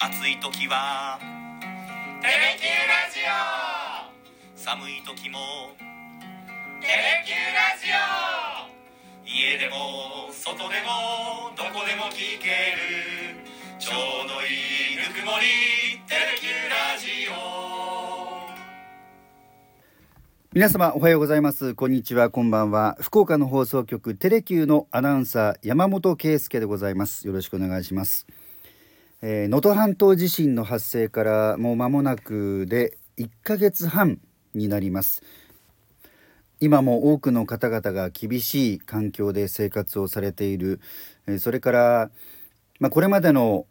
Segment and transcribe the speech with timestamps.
[0.00, 1.18] 暑い時は。
[2.22, 4.54] テレキューラジオ。
[4.54, 5.40] 寒い時も。
[6.80, 9.26] テレキューラジオ。
[9.26, 12.46] 家でも外でもどこでも聞け
[12.78, 13.42] る。
[13.80, 15.98] ちょうどいいぬくもり。
[16.06, 17.34] テレキューラジオ。
[20.52, 21.74] 皆様おはようございます。
[21.74, 22.30] こんにちは。
[22.30, 22.96] こんばんは。
[23.00, 27.26] 福岡の放送局テレキューのアナウンサー山本圭介でございます。
[27.26, 28.28] よろしくお願いします
[29.20, 34.20] えー能登半島地震の発生からもう間もなくで1ヶ月半
[34.54, 35.22] になります。
[36.60, 40.80] 今も多くの方々が厳しい環境で生活をされている、
[41.26, 42.10] えーそれから、
[42.78, 43.66] まあ、これまでの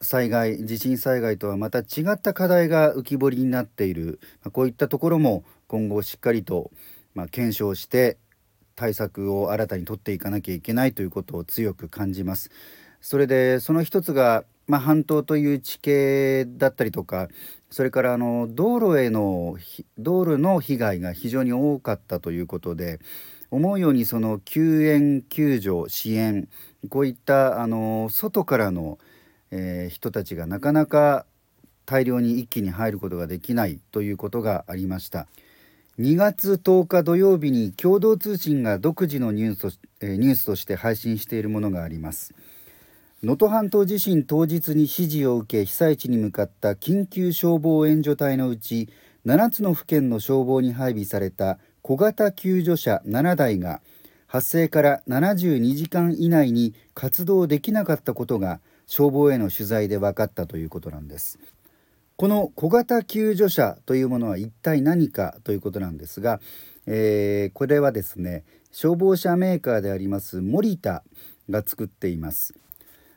[0.00, 6.70] 災害地震災害とはまた違った課題が浮き彫りになっている、まあこういったところも今後しっかりと、
[7.14, 8.16] まあ、検証して
[8.74, 12.50] 対策を新たに取っていかなきゃいけないということを強く感じます。
[13.02, 17.28] それでその一つが、まあ、半島という地形だったりとか
[17.70, 19.56] それからあの道路への
[19.98, 23.00] 道路の被害が非常に多かったということで
[23.50, 26.48] 思うようにその救援救助支援
[26.88, 28.98] こういったあの外からの、
[29.50, 31.26] えー人たちがなかなか
[31.84, 35.28] 大量に一気に入ることができないということがありました。
[35.98, 42.34] 2月10日土曜日に共同通信が独自のニュースえーニュースとして配信しているものがあります。
[43.22, 48.90] 能登半島地震当日に指示を受け被災地に向かった緊急消防援助隊のうち
[49.24, 53.80] 7つの府県の消防に配備された小型救助車7台が
[54.26, 61.38] 発生から72時間以内に活動できなかったことが消防への取材で分かったということなんです。
[62.16, 66.40] この小型救助車というものは一体何かということなんですが、
[66.86, 71.02] えーこれはですね消防車メーカーであります森田
[71.48, 72.54] が作っています。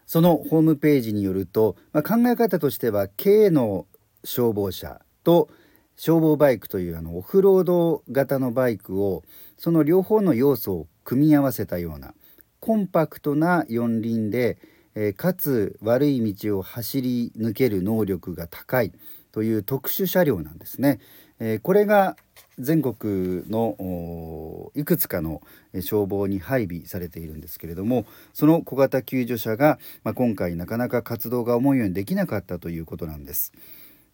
[0.09, 3.85] そのホームページによると、まあ、考え方としては軽の
[4.23, 5.49] 消防車と
[5.97, 9.21] 消防バイクというあのオフロード型のバイクを
[9.55, 12.15] その両方の要素を組み合わせたような
[12.59, 14.57] コンパクトな四輪で、
[14.95, 18.91] えーかつ悪い道を走り抜ける能力が高い
[19.31, 20.99] という特殊車両なんですね。
[21.39, 22.17] えーこれが
[22.59, 25.41] 全国のいくつかの
[25.75, 33.53] 消防に配備されているんですけれどもその小型救助車が、まあ、今回なかなか活動が思うようにできなかったということなんです。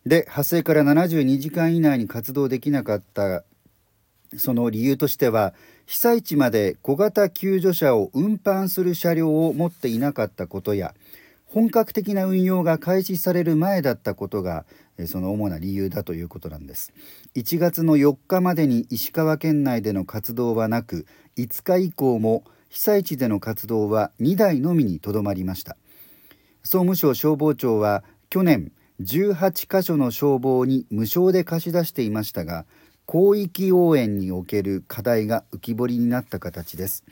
[0.05, 3.43] で発生から72時間以内に活動できなかった
[4.37, 5.53] その理由としては
[5.87, 10.93] 被災地まで小型救助車を運搬する車両を持っていなかったことや
[11.55, 14.65] 本格的な運用が開始される前だったことが
[15.07, 16.91] その主な理由だということなんです。
[17.33, 21.07] 1月の4日までに石川県内での活動はなく
[21.37, 25.77] 5日以降も被災地での活動は2台のみにとどまりました。
[26.61, 32.65] 総務省消防庁は去年18カ所の消防に無償で貸し出していましたが
[33.09, 37.05] 広域応援における課題が浮き彫りになった形です。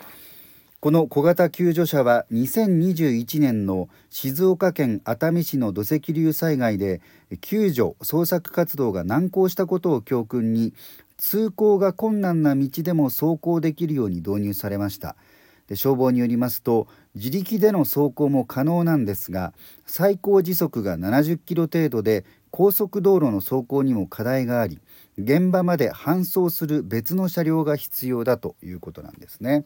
[0.83, 6.99] この小型救助車は2021年の静岡県熱海市の土石流災害で
[7.39, 10.73] 救助捜索活動が難航したことを教訓に
[11.15, 15.15] 通行が困難な道でも走行できるように導入されました
[15.69, 19.53] で消防によりますと自力での走行も可能なんですが
[19.85, 24.81] 最高時速が70キロ程度で高速道路の走行にも課題があり
[25.17, 29.63] 現場まで搬送する別の車両が必要だということなんですね。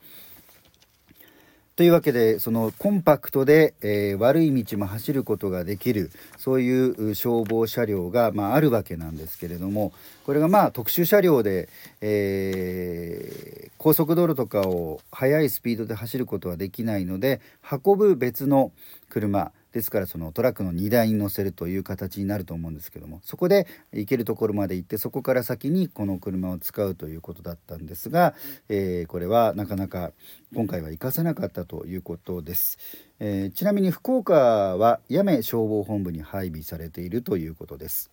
[1.77, 9.93] というわけでそのコンパクトで、えー悪い道も走ることができるそういう消防車両が、まあ、あるわけなんですけれども
[10.25, 11.69] これがまあ特殊車両で、
[12.01, 17.39] えー高速道路とかを速いスピードで走ることはできないので
[17.71, 18.71] 運ぶ別の
[19.07, 28.33] 車ですからそのトラックの荷台に乗せるという形になると思うんですけどもそこで行けるところまで行ってそこから先にこの車を使うということだったんですが、
[28.69, 30.11] えーこれはなかなか
[30.53, 32.77] 今回は活かせなかったということです、
[33.19, 34.33] えーちなみに福岡
[34.77, 38.12] は八女消防本部に配備されているということです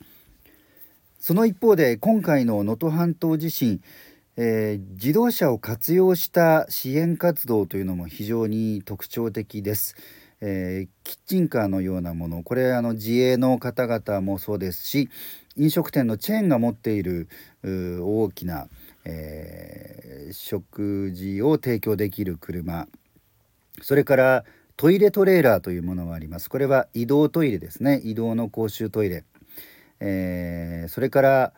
[1.19, 3.81] その一方で今回の能登半島地震、
[4.37, 9.96] えー自動車を活用した支援活動というのも非常に特徴的です。
[10.46, 12.43] えーキッチンカーのようなもの。
[12.43, 15.08] これあの自営の方々もそうですし
[15.56, 17.29] 飲食店のチェーンが持っている
[17.62, 18.69] 大きな、
[19.05, 22.88] えー食事を提供できる車。
[23.82, 24.44] それから
[24.76, 26.50] トイレトレーラーというものがあります。
[26.50, 28.00] これは移動トイレですね。
[28.05, 29.25] 移動の公衆トイレ、
[30.00, 31.52] えーそれから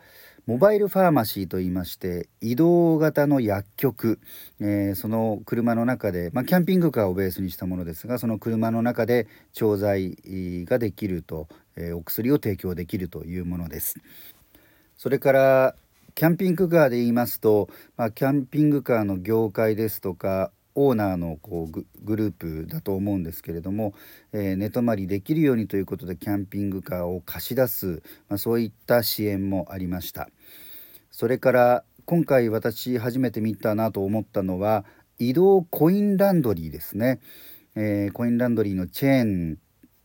[0.47, 4.21] モバイルファーマシーといいまして移動型の薬局、
[4.61, 10.15] えー、その車の中で、まあ、キャンピングカーをベースにしたものですがその車の中で調剤
[10.63, 13.99] ができると、えー、お薬を提供できるというものです。
[14.95, 15.75] それから
[16.15, 17.67] キャンピングカーで言いますと、
[17.97, 23.95] まあ、キャンピングカーの業界ですとかオーナーのこうグループだと思うんですけれども、
[24.31, 30.29] えー、寝泊まりできるようにということでキャンピングカーを貸し出す、まあ、そういった支援もありました。
[31.09, 34.85] それから今回私初めて見たなと思ったのは
[35.17, 37.19] 移動コインランドリーですね、
[37.75, 39.57] えー、コインランドリーのチェーン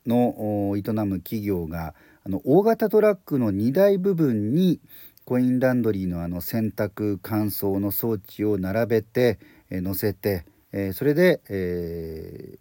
[0.06, 1.94] の営む企業が
[2.25, 4.80] あの大型トラックの荷台部分に
[5.26, 12.58] コインランドリーのあの洗濯乾燥の装置を並べて、えー、載せてえー、それで、えー、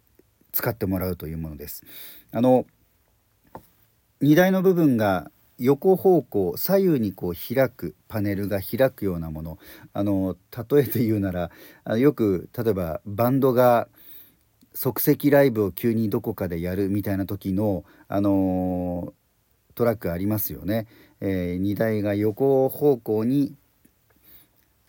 [0.52, 1.84] 使ってもらうというものです。
[2.30, 2.66] あの
[4.20, 9.58] 荷台の部分が横方向左右にこう開くパネルが開くようなもの
[9.92, 10.36] あの
[10.70, 11.50] 例えて言うな
[11.86, 13.88] らよく例えばバンドが
[14.74, 19.12] 即席ライブを急にどこかでやるみたいな時の、あの
[19.74, 20.86] トラックありますよね、
[21.20, 23.54] えー、荷台が横方向に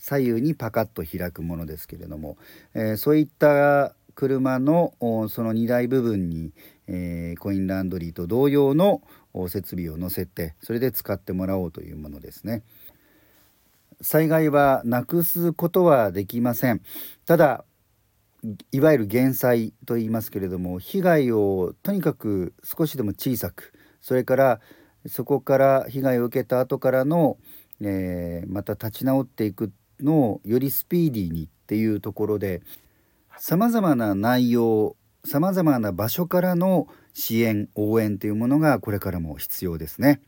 [0.04, 2.36] 左右にパカッと開くものですけれども、
[2.74, 4.94] えー、そういった車の
[5.30, 6.52] その荷台部分に、
[6.88, 9.02] えー、コインランドリーと同様の
[9.48, 12.64] 設備を載せてそれで使ってもらおうというものですね。
[14.02, 16.82] 災害はなくすことはできません
[17.26, 17.64] ただ
[18.74, 23.72] いわゆる減災と言いますけれども被害をとにかく少しでも小さく
[24.02, 24.60] それから
[25.08, 27.38] そこから被害を受けた後からの、
[27.80, 32.62] えー、また立ち直っていくのよりスピーディーにっていうところで
[33.38, 34.96] さまざまな内容
[35.26, 40.22] さまざまな場所からの支援応援というものがこれからも必要ですね。